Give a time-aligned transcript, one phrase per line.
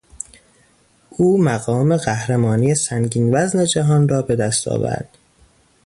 [1.11, 5.17] او مقام قهرمانی سنگین وزن جهان را به دست آورد.